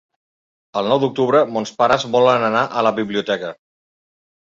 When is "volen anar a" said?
2.19-2.87